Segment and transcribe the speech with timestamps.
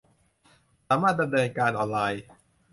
[0.87, 2.23] สามารถดำเนินการออนไลน์